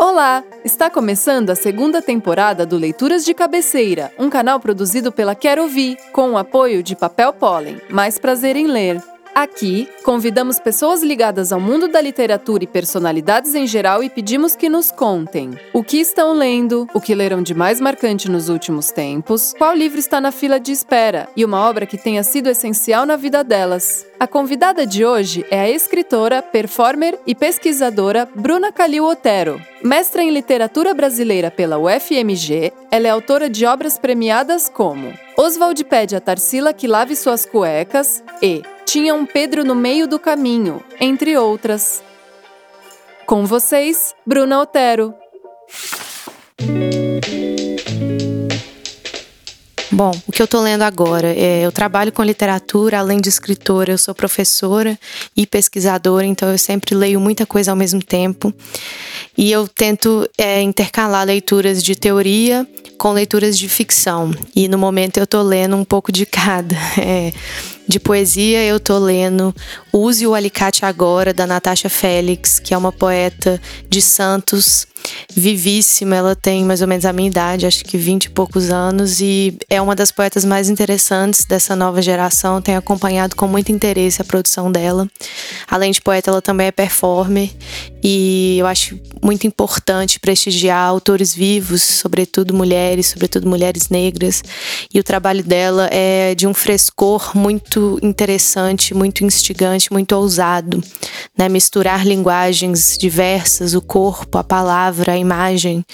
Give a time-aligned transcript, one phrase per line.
[0.00, 0.44] Olá!
[0.64, 5.98] Está começando a segunda temporada do Leituras de Cabeceira, um canal produzido pela Quero Ouvir,
[6.12, 7.80] com o apoio de Papel Pólen.
[7.90, 9.02] Mais prazer em ler.
[9.38, 14.68] Aqui, convidamos pessoas ligadas ao mundo da literatura e personalidades em geral e pedimos que
[14.68, 19.54] nos contem o que estão lendo, o que leram de mais marcante nos últimos tempos,
[19.56, 23.14] qual livro está na fila de espera e uma obra que tenha sido essencial na
[23.14, 24.04] vida delas.
[24.18, 29.62] A convidada de hoje é a escritora, performer e pesquisadora Bruna Calil Otero.
[29.84, 36.16] Mestra em literatura brasileira pela UFMG, ela é autora de obras premiadas como Oswald pede
[36.16, 41.36] a Tarsila que lave suas cuecas e tinha um Pedro no meio do caminho, entre
[41.36, 42.02] outras.
[43.26, 45.12] Com vocês, Bruna Otero.
[49.90, 53.92] Bom, o que eu estou lendo agora é eu trabalho com literatura, além de escritora,
[53.92, 54.98] eu sou professora
[55.36, 58.54] e pesquisadora, então eu sempre leio muita coisa ao mesmo tempo.
[59.36, 64.30] E eu tento é, intercalar leituras de teoria com leituras de ficção.
[64.56, 66.74] E no momento eu estou lendo um pouco de cada.
[66.98, 67.32] É,
[67.88, 69.54] de poesia, eu tô lendo
[69.90, 73.58] Use o Alicate Agora, da Natasha Félix, que é uma poeta
[73.88, 74.86] de Santos,
[75.34, 76.14] vivíssima.
[76.14, 79.56] Ela tem mais ou menos a minha idade, acho que 20 e poucos anos, e
[79.70, 82.60] é uma das poetas mais interessantes dessa nova geração.
[82.60, 85.08] Tenho acompanhado com muito interesse a produção dela.
[85.66, 87.50] Além de poeta, ela também é performer,
[88.02, 94.42] e eu acho muito importante prestigiar autores vivos, sobretudo mulheres, sobretudo mulheres negras.
[94.92, 100.82] E o trabalho dela é de um frescor muito interessante, muito instigante, muito ousado,
[101.36, 101.48] né?
[101.48, 105.84] Misturar linguagens diversas, o corpo, a palavra, a imagem,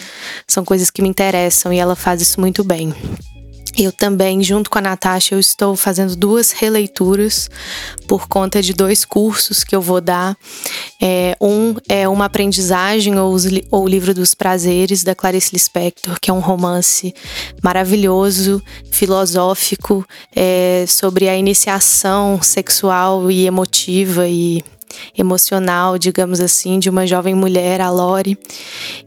[0.46, 2.94] são coisas que me interessam e ela faz isso muito bem.
[3.76, 7.50] Eu também, junto com a Natasha, eu estou fazendo duas releituras
[8.06, 10.36] por conta de dois cursos que eu vou dar.
[11.02, 13.34] É, um é uma aprendizagem ou,
[13.72, 17.12] o livro dos prazeres da Clarice Lispector, que é um romance
[17.62, 24.62] maravilhoso, filosófico, é, sobre a iniciação sexual e emotiva e
[25.16, 28.38] emocional, digamos assim, de uma jovem mulher, a Lori,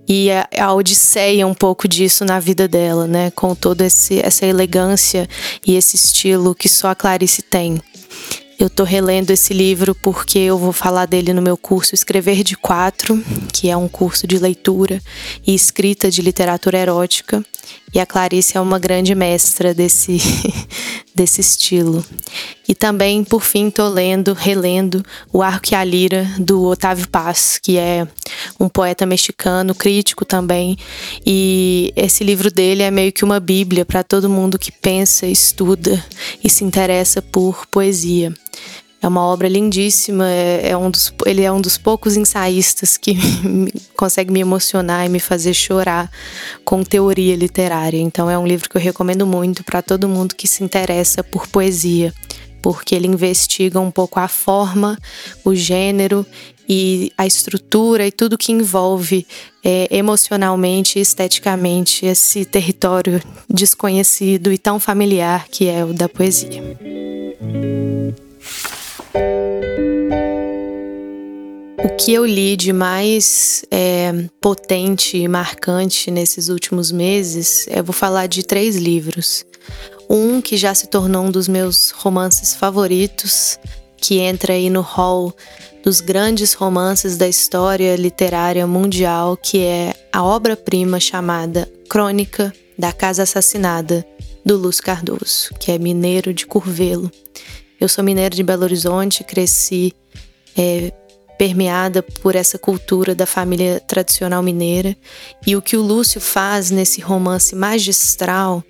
[0.07, 5.27] e a, a odisseia um pouco disso na vida dela, né, com toda essa elegância
[5.65, 7.81] e esse estilo que só a Clarice tem.
[8.59, 12.57] Eu tô relendo esse livro porque eu vou falar dele no meu curso Escrever de
[12.57, 14.99] Quatro, que é um curso de leitura
[15.45, 17.45] e escrita de literatura erótica.
[17.93, 20.17] E a Clarice é uma grande mestra desse,
[21.13, 22.03] desse estilo.
[22.67, 27.59] E também, por fim, tô lendo, relendo O Arco e a Lira, do Otávio Paz,
[27.61, 28.07] que é
[28.59, 30.77] um poeta mexicano, crítico também.
[31.25, 36.03] E esse livro dele é meio que uma bíblia para todo mundo que pensa, estuda
[36.43, 38.33] e se interessa por poesia.
[39.01, 43.15] É uma obra lindíssima, é, é um dos, ele é um dos poucos ensaístas que
[43.95, 46.09] consegue me emocionar e me fazer chorar
[46.65, 47.99] com teoria literária.
[47.99, 51.47] Então é um livro que eu recomendo muito para todo mundo que se interessa por
[51.47, 52.11] poesia,
[52.61, 54.97] porque ele investiga um pouco a forma,
[55.45, 56.25] o gênero
[56.67, 59.25] e a estrutura e tudo que envolve
[59.63, 67.16] é, emocionalmente e esteticamente esse território desconhecido e tão familiar que é o da poesia.
[71.83, 77.93] O que eu li de mais é, potente e marcante nesses últimos meses, eu vou
[77.93, 79.45] falar de três livros.
[80.09, 83.59] Um que já se tornou um dos meus romances favoritos,
[83.97, 85.33] que entra aí no hall
[85.83, 93.23] dos grandes romances da história literária mundial, que é a obra-prima chamada Crônica da Casa
[93.23, 94.05] Assassinada,
[94.45, 97.11] do Luz Cardoso, que é mineiro de Curvelo.
[97.79, 99.93] Eu sou mineira de Belo Horizonte, cresci
[100.57, 100.91] é,
[101.37, 104.97] permeada por essa cultura da família tradicional mineira.
[105.45, 108.63] E o que o Lúcio faz nesse romance magistral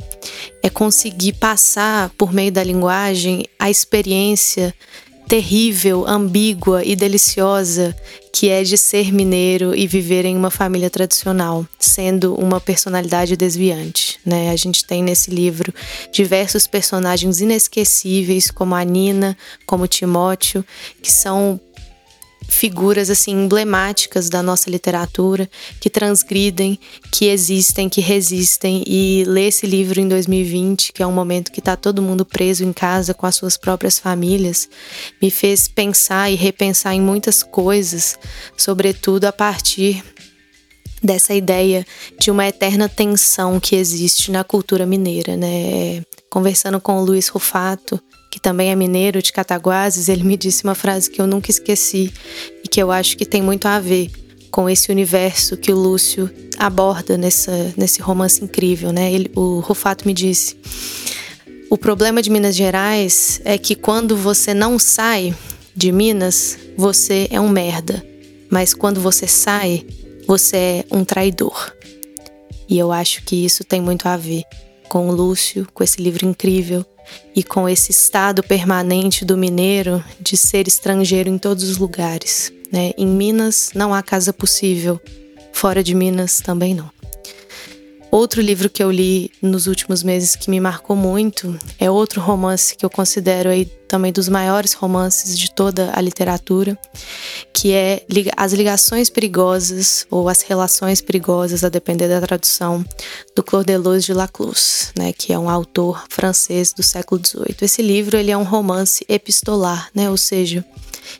[0.61, 4.73] é conseguir passar, por meio da linguagem, a experiência
[5.27, 7.95] terrível, ambígua e deliciosa
[8.31, 14.19] que é de ser mineiro e viver em uma família tradicional, sendo uma personalidade desviante.
[14.23, 14.51] Né?
[14.51, 15.73] A gente tem nesse livro
[16.11, 19.35] diversos personagens inesquecíveis, como a Nina,
[19.65, 20.63] como Timóteo,
[21.01, 21.59] que são
[22.47, 25.49] figuras assim emblemáticas da nossa literatura
[25.79, 26.79] que transgridem,
[27.11, 31.59] que existem, que resistem e ler esse livro em 2020, que é um momento que
[31.59, 34.69] está todo mundo preso em casa com as suas próprias famílias,
[35.21, 38.17] me fez pensar e repensar em muitas coisas,
[38.55, 40.03] sobretudo a partir
[41.03, 41.85] dessa ideia
[42.19, 46.01] de uma eterna tensão que existe na cultura mineira, né?
[46.29, 50.75] Conversando com o Luiz Rufato, que também é mineiro de Cataguases, ele me disse uma
[50.75, 52.11] frase que eu nunca esqueci
[52.63, 54.11] e que eu acho que tem muito a ver
[54.51, 59.11] com esse universo que o Lúcio aborda nessa, nesse romance incrível, né?
[59.11, 60.57] Ele, o Rufato me disse:
[61.69, 65.35] o problema de Minas Gerais é que quando você não sai
[65.75, 68.05] de Minas, você é um merda,
[68.49, 69.85] mas quando você sai,
[70.25, 71.73] você é um traidor.
[72.69, 74.43] E eu acho que isso tem muito a ver
[74.89, 76.85] com o Lúcio, com esse livro incrível
[77.35, 82.51] e com esse estado permanente do mineiro de ser estrangeiro em todos os lugares.
[82.71, 82.91] Né?
[82.97, 84.99] Em Minas não há casa possível,
[85.53, 86.96] fora de Minas também não.
[88.09, 92.75] Outro livro que eu li nos últimos meses que me marcou muito é outro romance
[92.75, 96.77] que eu considero aí também dos maiores romances de toda a literatura,
[97.53, 98.05] que é
[98.35, 102.85] As Ligações Perigosas ou As Relações Perigosas, a depender da tradução,
[103.35, 107.55] do Claude de Laclos, né, que é um autor francês do século XVIII.
[107.61, 110.65] Esse livro ele é um romance epistolar, né, ou seja,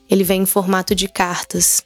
[0.09, 1.83] ele vem em formato de cartas.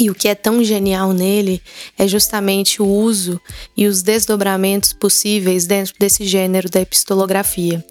[0.00, 1.60] E o que é tão genial nele
[1.98, 3.38] é justamente o uso
[3.76, 7.84] e os desdobramentos possíveis dentro desse gênero da epistolografia.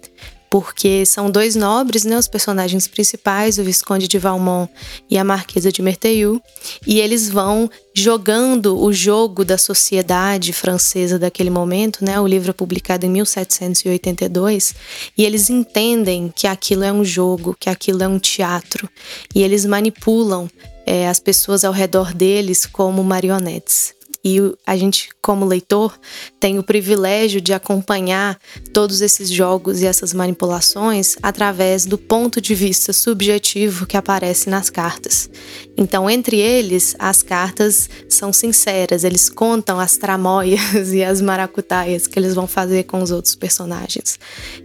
[0.50, 4.68] Porque são dois nobres, né, os personagens principais, o Visconde de Valmont
[5.08, 6.42] e a Marquesa de Merteuil,
[6.84, 12.18] e eles vão jogando o jogo da sociedade francesa daquele momento, né?
[12.18, 14.74] O livro é publicado em 1782,
[15.16, 18.90] e eles entendem que aquilo é um jogo, que aquilo é um teatro,
[19.32, 20.50] e eles manipulam
[20.90, 23.94] é, as pessoas ao redor deles como marionetes.
[24.24, 25.96] E a gente, como leitor,
[26.40, 28.38] tem o privilégio de acompanhar
[28.72, 34.68] todos esses jogos e essas manipulações através do ponto de vista subjetivo que aparece nas
[34.68, 35.30] cartas.
[35.76, 40.60] Então, entre eles, as cartas são sinceras, eles contam as tramóias
[40.92, 44.18] e as maracutaias que eles vão fazer com os outros personagens.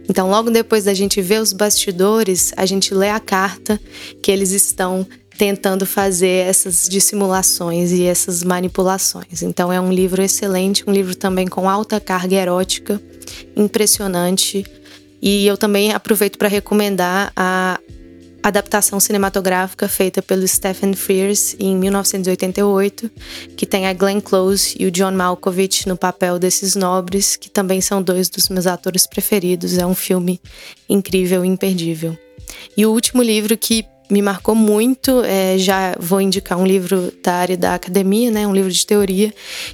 [0.08, 3.80] Então, logo depois da gente ver os bastidores, a gente lê a carta
[4.20, 5.06] que eles estão
[5.36, 9.42] tentando fazer essas dissimulações e essas manipulações.
[9.42, 13.00] Então é um livro excelente, um livro também com alta carga erótica,
[13.56, 14.64] impressionante.
[15.20, 17.78] E eu também aproveito para recomendar a
[18.42, 23.10] adaptação cinematográfica feita pelo Stephen Frears em 1988,
[23.56, 27.80] que tem a Glenn Close e o John Malkovich no papel desses nobres, que também
[27.80, 29.76] são dois dos meus atores preferidos.
[29.76, 30.40] É um filme
[30.88, 32.16] incrível imperdível.
[32.76, 35.22] E o último livro que me marcou muito.
[35.24, 39.32] É, já vou indicar um livro da área da academia, né, um livro de teoria,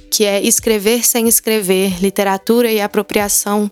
[0.09, 3.69] que é Escrever sem Escrever: Literatura e Apropriação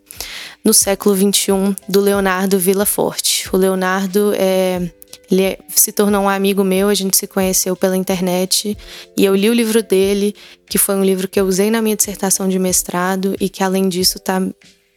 [0.64, 3.50] no século XXI, do Leonardo Villaforte.
[3.52, 4.92] O Leonardo é,
[5.32, 8.78] ele é, se tornou um amigo meu, a gente se conheceu pela internet
[9.16, 10.36] e eu li o livro dele,
[10.70, 13.88] que foi um livro que eu usei na minha dissertação de mestrado e que além
[13.88, 14.42] disso está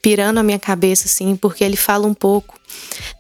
[0.05, 2.61] pirando a minha cabeça, assim, porque ele fala um pouco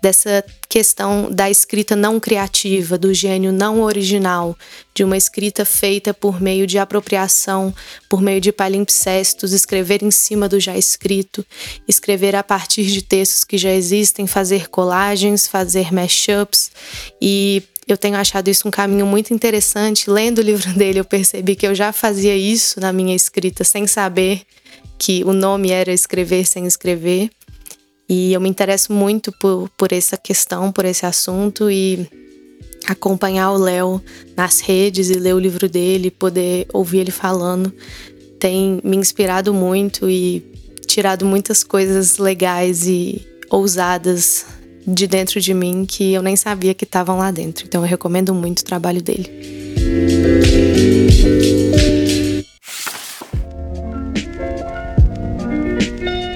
[0.02, 4.54] dessa questão da escrita não criativa, do gênio não original,
[4.92, 7.74] de uma escrita feita por meio de apropriação,
[8.06, 11.42] por meio de palimpsestos, escrever em cima do já escrito,
[11.88, 16.70] escrever a partir de textos que já existem, fazer colagens, fazer mashups
[17.18, 20.10] e eu tenho achado isso um caminho muito interessante.
[20.10, 23.86] Lendo o livro dele, eu percebi que eu já fazia isso na minha escrita sem
[23.86, 24.42] saber
[24.98, 27.30] que o nome era Escrever Sem Escrever.
[28.08, 32.06] E eu me interesso muito por, por essa questão, por esse assunto e
[32.86, 34.02] acompanhar o Léo
[34.36, 37.72] nas redes e ler o livro dele, poder ouvir ele falando,
[38.38, 40.44] tem me inspirado muito e
[40.86, 44.44] tirado muitas coisas legais e ousadas
[44.86, 47.64] de dentro de mim que eu nem sabia que estavam lá dentro.
[47.66, 49.30] Então eu recomendo muito o trabalho dele.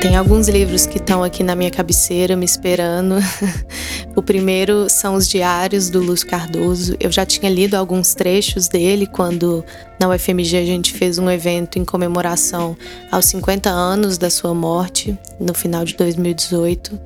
[0.09, 3.17] Tem alguns livros que estão aqui na minha cabeceira me esperando.
[4.17, 6.97] o primeiro são os Diários do Lúcio Cardoso.
[6.99, 9.63] Eu já tinha lido alguns trechos dele quando
[10.01, 12.75] na UFMG a gente fez um evento em comemoração
[13.13, 16.99] aos 50 anos da sua morte, no final de 2018.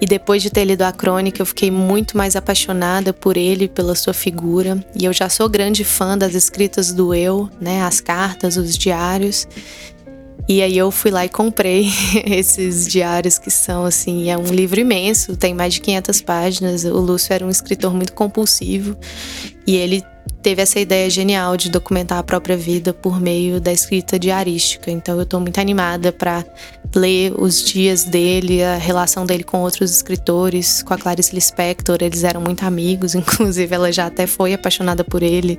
[0.00, 3.94] E depois de ter lido a crônica, eu fiquei muito mais apaixonada por ele, pela
[3.94, 4.84] sua figura.
[4.98, 9.46] E eu já sou grande fã das escritas do eu, né, as cartas, os diários.
[10.48, 11.88] E aí eu fui lá e comprei
[12.24, 16.84] esses diários que são assim, é um livro imenso, tem mais de 500 páginas.
[16.84, 18.96] O Lúcio era um escritor muito compulsivo
[19.66, 20.04] e ele
[20.42, 24.90] teve essa ideia genial de documentar a própria vida por meio da escrita diarística.
[24.90, 26.44] Então eu estou muito animada para
[26.94, 32.22] ler os dias dele, a relação dele com outros escritores, com a Clarice Lispector, eles
[32.24, 35.58] eram muito amigos, inclusive ela já até foi apaixonada por ele.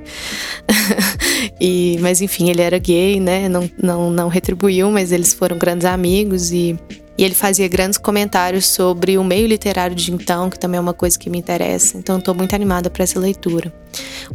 [1.60, 3.48] e, mas enfim, ele era gay, né?
[3.48, 6.78] Não, não, não retribuiu, mas eles foram grandes amigos e
[7.18, 10.94] e ele fazia grandes comentários sobre o meio literário de então, que também é uma
[10.94, 11.98] coisa que me interessa.
[11.98, 13.72] Então, estou muito animada para essa leitura.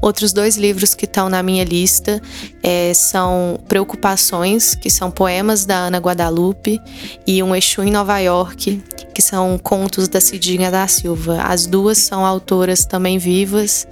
[0.02, 2.22] Outros dois livros que estão na minha lista
[2.62, 6.82] é, são Preocupações, que são poemas da Ana Guadalupe,
[7.26, 11.42] e Um Exu em Nova York, que são contos da Cidinha da Silva.
[11.44, 13.88] As duas são autoras também vivas.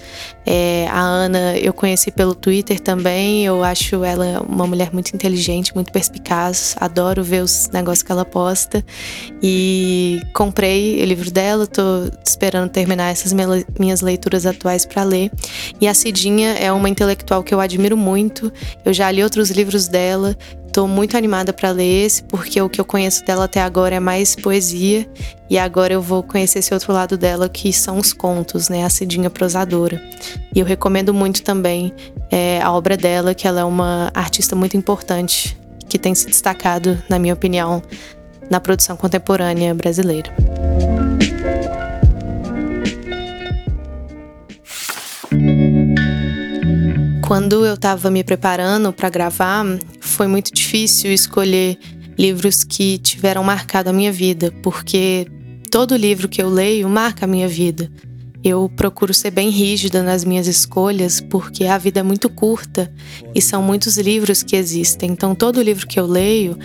[0.46, 3.46] É, a Ana eu conheci pelo Twitter também.
[3.46, 6.76] Eu acho ela uma mulher muito inteligente, muito perspicaz.
[6.80, 8.81] Adoro ver os negócios que ela posta.
[9.42, 13.34] E comprei o livro dela, tô esperando terminar essas
[13.80, 15.32] minhas leituras atuais para ler.
[15.80, 18.52] E a Cidinha é uma intelectual que eu admiro muito.
[18.86, 20.36] Eu já li outros livros dela
[20.72, 24.00] Tô muito animada para ler esse, porque o que eu conheço dela até agora é
[24.00, 25.06] mais poesia,
[25.50, 28.86] e agora eu vou conhecer esse outro lado dela, que são os contos, né?
[28.86, 30.02] A Cidinha prosadora.
[30.56, 31.94] E eu recomendo muito também
[32.32, 35.58] é, a obra dela, que ela é uma artista muito importante,
[35.90, 37.84] que tem se destacado, na minha opinião,
[38.52, 40.30] na produção contemporânea brasileira.
[47.26, 49.66] Quando eu estava me preparando para gravar,
[50.02, 51.80] foi muito difícil escolher
[52.20, 55.26] livros que tiveram marcado a minha vida, porque
[55.72, 57.90] todo livro que eu leio marca a minha vida.
[58.44, 62.92] Eu procuro ser bem rígida nas minhas escolhas, porque a vida é muito curta
[63.34, 65.12] e são muitos livros que existem.
[65.12, 66.58] Então, todo livro que eu leio,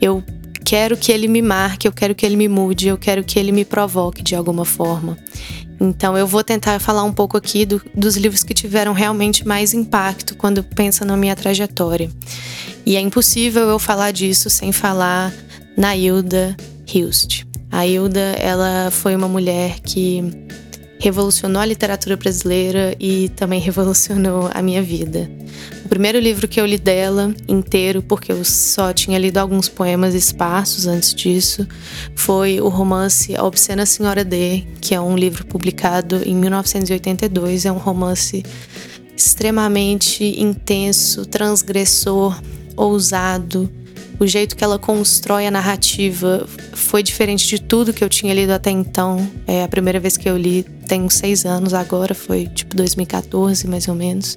[0.00, 0.24] eu
[0.64, 3.52] quero que ele me marque, eu quero que ele me mude, eu quero que ele
[3.52, 5.16] me provoque de alguma forma.
[5.80, 9.72] Então eu vou tentar falar um pouco aqui do, dos livros que tiveram realmente mais
[9.72, 12.10] impacto quando pensa na minha trajetória.
[12.84, 15.32] E é impossível eu falar disso sem falar
[15.76, 16.56] na Hilda
[16.92, 17.44] Hilst.
[17.70, 20.22] A Hilda, ela foi uma mulher que
[20.98, 25.30] revolucionou a literatura brasileira e também revolucionou a minha vida.
[25.90, 30.86] Primeiro livro que eu li dela inteiro, porque eu só tinha lido alguns poemas esparsos
[30.86, 31.66] antes disso,
[32.14, 37.66] foi o romance A Obscena Senhora D, que é um livro publicado em 1982.
[37.66, 38.44] É um romance
[39.16, 42.40] extremamente intenso, transgressor,
[42.76, 43.68] ousado,
[44.20, 48.50] o jeito que ela constrói a narrativa foi diferente de tudo que eu tinha lido
[48.50, 49.26] até então.
[49.46, 53.88] É a primeira vez que eu li, tem seis anos agora, foi tipo 2014 mais
[53.88, 54.36] ou menos.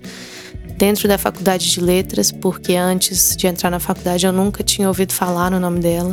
[0.77, 5.13] Dentro da faculdade de letras, porque antes de entrar na faculdade eu nunca tinha ouvido
[5.13, 6.11] falar no nome dela.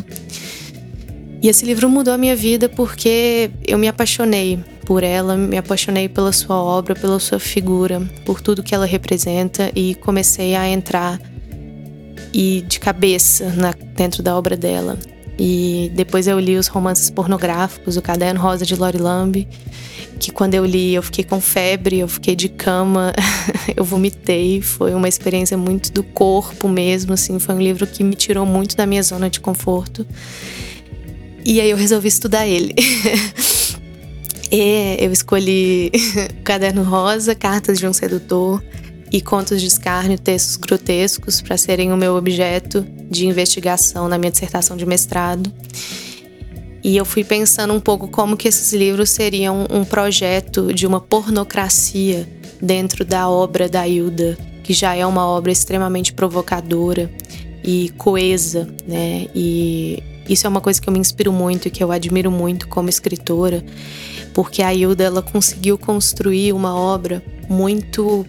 [1.43, 6.09] E esse livro mudou a minha vida porque eu me apaixonei por ela, me apaixonei
[6.09, 11.19] pela sua obra, pela sua figura, por tudo que ela representa e comecei a entrar
[12.33, 14.99] e de cabeça na, dentro da obra dela.
[15.43, 19.49] E depois eu li os romances pornográficos, o Caderno Rosa de Lori Lamb,
[20.19, 23.15] que quando eu li eu fiquei com febre, eu fiquei de cama,
[23.75, 28.15] eu vomitei, foi uma experiência muito do corpo mesmo, assim, foi um livro que me
[28.15, 30.07] tirou muito da minha zona de conforto.
[31.43, 32.75] E aí eu resolvi estudar ele.
[34.53, 35.91] e eu escolhi
[36.39, 38.63] o Caderno Rosa, Cartas de um Sedutor,
[39.13, 44.31] e contos de escárnio, textos grotescos para serem o meu objeto de investigação na minha
[44.31, 45.53] dissertação de mestrado.
[46.83, 51.01] E eu fui pensando um pouco como que esses livros seriam um projeto de uma
[51.01, 52.27] pornocracia
[52.61, 57.11] dentro da obra da Hilda, que já é uma obra extremamente provocadora
[57.63, 59.27] e coesa, né?
[59.35, 62.69] E isso é uma coisa que eu me inspiro muito e que eu admiro muito
[62.69, 63.65] como escritora,
[64.33, 68.25] porque a Hilda ela conseguiu construir uma obra muito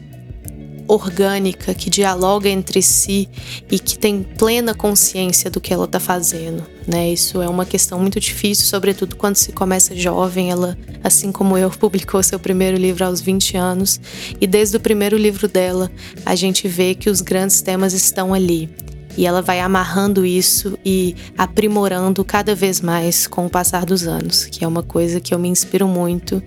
[0.94, 3.30] orgânica, que dialoga entre si
[3.72, 6.66] e que tem plena consciência do que ela está fazendo.
[6.86, 7.14] Né?
[7.14, 10.52] Isso é uma questão muito difícil, sobretudo quando se começa jovem.
[10.52, 14.02] Ela, assim como eu, publicou seu primeiro livro aos 20 anos,
[14.40, 15.90] e desde o primeiro livro dela,
[16.26, 18.70] a gente vê que os grandes temas estão ali.
[19.18, 24.46] E ela vai amarrando isso e aprimorando cada vez mais com o passar dos anos,
[24.46, 26.42] que é uma coisa que eu me inspiro muito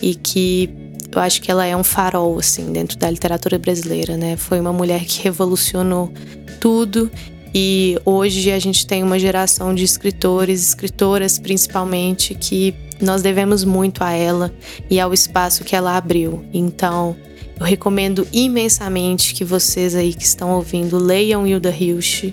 [0.00, 0.83] e que
[1.14, 4.36] eu acho que ela é um farol, assim, dentro da literatura brasileira, né?
[4.36, 6.12] Foi uma mulher que revolucionou
[6.60, 7.10] tudo
[7.54, 14.02] e hoje a gente tem uma geração de escritores, escritoras principalmente, que nós devemos muito
[14.02, 14.52] a ela
[14.90, 16.44] e ao espaço que ela abriu.
[16.52, 17.16] Então,
[17.58, 22.32] eu recomendo imensamente que vocês aí que estão ouvindo leiam Hilda Hilst,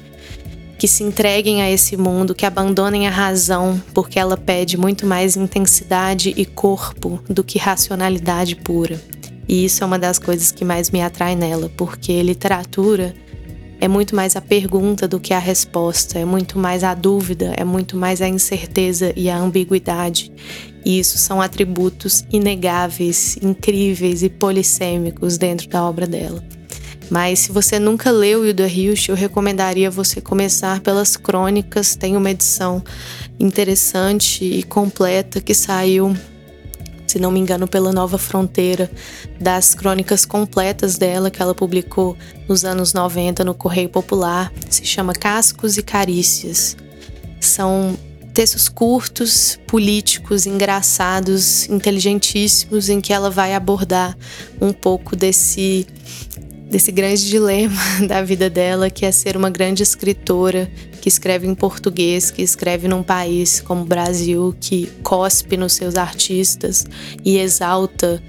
[0.81, 5.37] que se entreguem a esse mundo, que abandonem a razão, porque ela pede muito mais
[5.37, 8.99] intensidade e corpo do que racionalidade pura.
[9.47, 13.13] E isso é uma das coisas que mais me atrai nela, porque literatura
[13.79, 17.63] é muito mais a pergunta do que a resposta, é muito mais a dúvida, é
[17.63, 20.31] muito mais a incerteza e a ambiguidade.
[20.83, 26.43] E isso são atributos inegáveis, incríveis e polissêmicos dentro da obra dela.
[27.11, 31.93] Mas se você nunca leu Hilda Hilst, eu recomendaria você começar pelas crônicas.
[31.93, 32.81] Tem uma edição
[33.37, 36.15] interessante e completa que saiu
[37.11, 38.89] se não me engano, pela Nova Fronteira,
[39.37, 44.49] das crônicas completas dela que ela publicou nos anos 90 no Correio Popular.
[44.69, 46.77] Se chama Cascos e Carícias.
[47.37, 47.97] São
[48.33, 54.17] textos curtos, políticos, engraçados, inteligentíssimos, em que ela vai abordar
[54.61, 55.85] um pouco desse
[56.71, 57.75] desse grande dilema
[58.07, 62.87] da vida dela, que é ser uma grande escritora que escreve em português, que escreve
[62.87, 66.85] num país como o Brasil, que cospe nos seus artistas
[67.25, 68.23] e exalta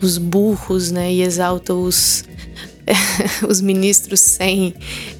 [0.00, 1.12] os burros, né?
[1.12, 2.24] E exalta os
[3.48, 4.74] os ministros sem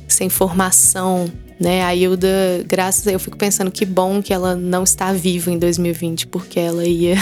[0.07, 1.83] sem formação, né?
[1.83, 5.59] A Hilda, graças a eu fico pensando que bom que ela não está viva em
[5.59, 7.17] 2020, porque ela ia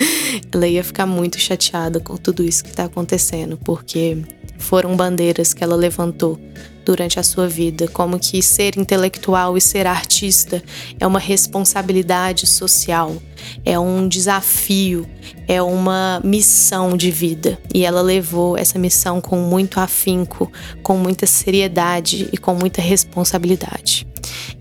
[0.50, 4.18] ela ia ficar muito chateada com tudo isso que está acontecendo, porque
[4.62, 6.40] foram bandeiras que ela levantou
[6.84, 10.62] durante a sua vida, como que ser intelectual e ser artista
[10.98, 13.16] é uma responsabilidade social,
[13.64, 15.06] é um desafio,
[15.46, 17.58] é uma missão de vida.
[17.74, 20.50] E ela levou essa missão com muito afinco,
[20.82, 24.06] com muita seriedade e com muita responsabilidade.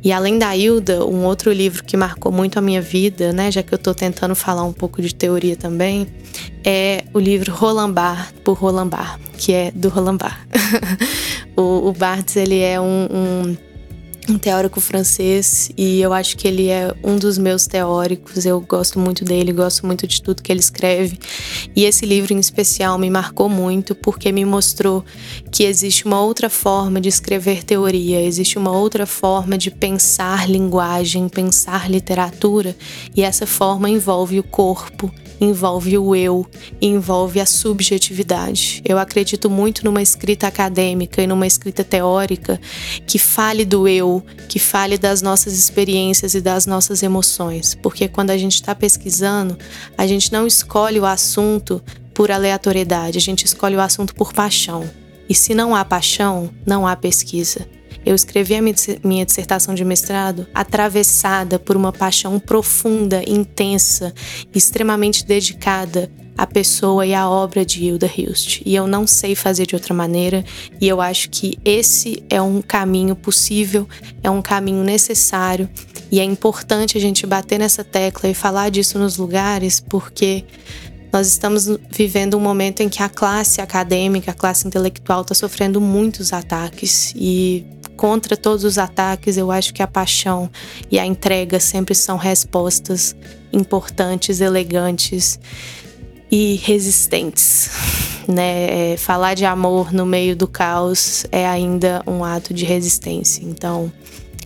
[0.04, 3.62] E além da Hilda, um outro livro que marcou muito a minha vida, né, já
[3.62, 6.08] que eu estou tentando falar um pouco de teoria também,
[6.64, 7.94] é o livro Roland
[8.44, 8.90] por Roland
[9.38, 10.18] que é do Roland
[11.56, 11.94] o, o
[12.36, 13.58] ele é um, um
[14.30, 18.46] um teórico francês e eu acho que ele é um dos meus teóricos.
[18.46, 21.18] Eu gosto muito dele, gosto muito de tudo que ele escreve.
[21.76, 25.04] E esse livro em especial me marcou muito porque me mostrou
[25.52, 31.28] que existe uma outra forma de escrever teoria, existe uma outra forma de pensar linguagem,
[31.28, 32.76] pensar literatura,
[33.16, 35.12] e essa forma envolve o corpo,
[35.42, 36.46] envolve o eu,
[36.80, 38.80] envolve a subjetividade.
[38.86, 42.62] Eu acredito muito numa escrita acadêmica e numa escrita teórica
[43.08, 48.30] que fale do eu, que fale das nossas experiências e das nossas emoções, porque quando
[48.30, 49.58] a gente está pesquisando,
[49.98, 51.82] a gente não escolhe o assunto
[52.14, 54.88] por aleatoriedade, a gente escolhe o assunto por paixão.
[55.28, 57.68] E se não há paixão, não há pesquisa.
[58.06, 58.62] Eu escrevi a
[59.04, 64.14] minha dissertação de mestrado atravessada por uma paixão profunda, intensa,
[64.54, 68.62] extremamente dedicada à pessoa e à obra de Hilda Hilst.
[68.66, 70.44] E eu não sei fazer de outra maneira,
[70.80, 73.88] e eu acho que esse é um caminho possível,
[74.24, 75.70] é um caminho necessário,
[76.12, 80.44] e é importante a gente bater nessa tecla e falar disso nos lugares, porque
[81.14, 85.80] nós estamos vivendo um momento em que a classe acadêmica, a classe intelectual está sofrendo
[85.80, 87.66] muitos ataques e
[88.02, 90.50] contra todos os ataques, eu acho que a paixão
[90.90, 93.16] e a entrega sempre são respostas
[93.54, 95.40] importantes, elegantes
[96.32, 97.70] e resistentes.
[98.28, 98.94] Né?
[98.94, 103.44] É, falar de amor no meio do caos é ainda um ato de resistência.
[103.44, 103.92] Então,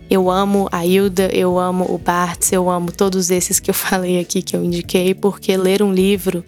[0.08, 4.18] eu amo a Hilda, eu amo o Bartz, eu amo todos esses que eu falei
[4.18, 6.42] aqui, que eu indiquei, porque ler um livro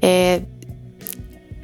[0.00, 0.42] é,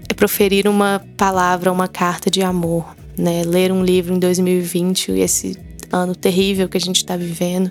[0.09, 3.42] é proferir uma palavra, uma carta de amor né?
[3.44, 5.59] Ler um livro em 2020, esse
[5.92, 7.70] ano terrível que a gente está vivendo,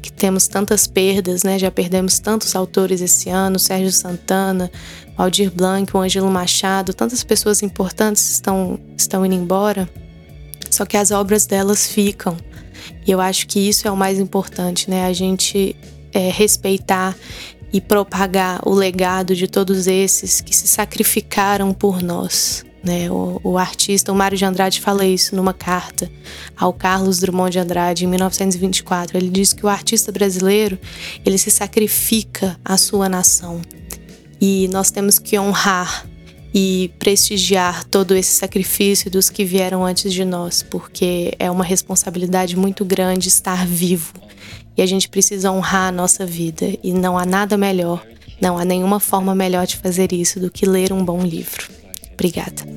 [0.00, 1.58] que temos tantas perdas, né?
[1.58, 4.70] Já perdemos tantos autores esse ano, Sérgio Santana,
[5.16, 9.88] Aldir Blanc, o Ângelo Machado, tantas pessoas importantes estão, estão indo embora,
[10.70, 12.36] só que as obras delas ficam.
[13.06, 15.04] E eu acho que isso é o mais importante, né?
[15.04, 15.76] A gente
[16.12, 17.16] é, respeitar
[17.72, 23.10] e propagar o legado de todos esses que se sacrificaram por nós, né?
[23.10, 26.10] O, o, artista, o Mário de Andrade, fala isso numa carta
[26.56, 29.16] ao Carlos Drummond de Andrade em 1924.
[29.16, 30.78] Ele diz que o artista brasileiro
[31.24, 33.60] ele se sacrifica à sua nação
[34.40, 36.06] e nós temos que honrar
[36.52, 42.56] e prestigiar todo esse sacrifício dos que vieram antes de nós, porque é uma responsabilidade
[42.56, 44.14] muito grande estar vivo
[44.76, 48.04] e a gente precisa honrar a nossa vida e não há nada melhor,
[48.40, 51.79] não há nenhuma forma melhor de fazer isso do que ler um bom livro.
[52.20, 52.68] Obrigada.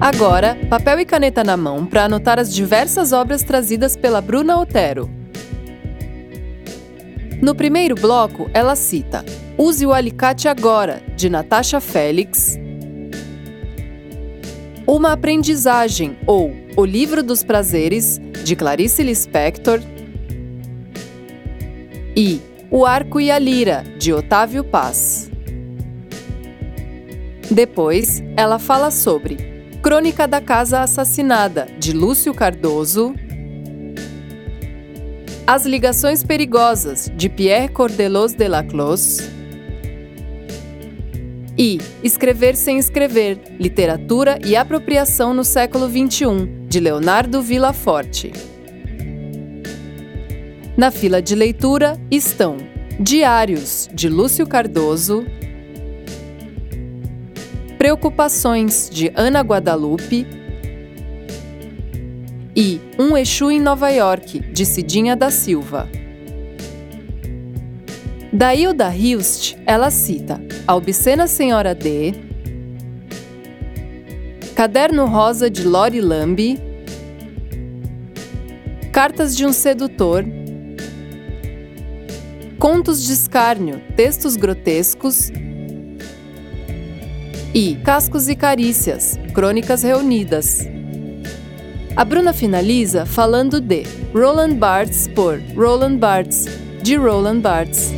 [0.00, 5.10] Agora, papel e caneta na mão para anotar as diversas obras trazidas pela Bruna Otero.
[7.42, 9.22] No primeiro bloco, ela cita
[9.58, 12.58] Use o Alicate Agora, de Natasha Félix,
[14.86, 19.80] Uma Aprendizagem, ou O Livro dos Prazeres, de Clarice Lispector,
[22.16, 25.30] e O Arco e a Lira, de Otávio Paz.
[27.50, 29.36] Depois, ela fala sobre
[29.82, 33.14] Crônica da Casa Assassinada, de Lúcio Cardoso,
[35.46, 39.18] As Ligações Perigosas, de Pierre Cordelos de la Clos,
[41.58, 48.51] e Escrever Sem Escrever, Literatura e Apropriação no Século XXI, de Leonardo Villaforte.
[50.82, 52.56] Na fila de leitura estão
[52.98, 55.24] Diários, de Lúcio Cardoso,
[57.78, 60.26] Preocupações, de Ana Guadalupe
[62.56, 65.88] e Um Exu em Nova York, de Cidinha da Silva.
[68.32, 72.12] Da Hilda Hilst, ela cita A Obscena Senhora D,
[74.56, 76.58] Caderno Rosa de Lori Lambi,
[78.90, 80.24] Cartas de um Sedutor,
[82.62, 85.32] Contos de Escárnio, Textos Grotescos
[87.52, 90.60] e Cascos e Carícias, Crônicas Reunidas.
[91.96, 93.82] A Bruna finaliza falando de
[94.14, 96.46] Roland Barthes por Roland Barthes,
[96.84, 97.90] de Roland Barthes.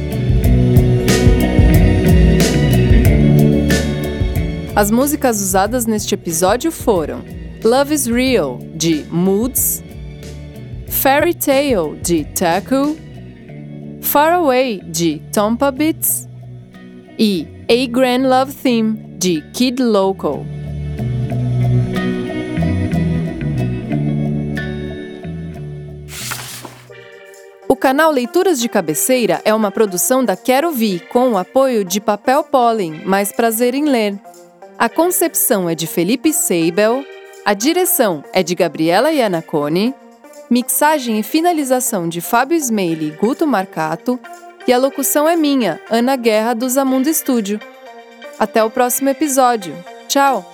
[4.74, 7.22] As músicas usadas neste episódio foram
[7.62, 9.84] Love is Real, de Moods,
[10.88, 13.03] Fairy Tale, de Taku,
[14.04, 16.28] Far Away, de Tompa Beats
[17.18, 20.44] e A Grand Love Theme, de Kid Local.
[27.66, 32.00] O canal Leituras de Cabeceira é uma produção da Quero Vi, com o apoio de
[32.00, 34.16] Papel Pólen, mais prazer em ler.
[34.78, 37.04] A concepção é de Felipe Seibel,
[37.44, 39.92] a direção é de Gabriela Iannacone,
[40.50, 44.18] mixagem e finalização de Fábio Smeili e Guto Marcato,
[44.66, 47.60] e a locução é minha, Ana Guerra do Zamundo Estúdio.
[48.38, 49.74] Até o próximo episódio.
[50.08, 50.53] Tchau!